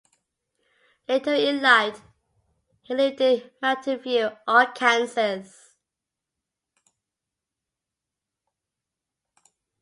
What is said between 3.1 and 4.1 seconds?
in Mountain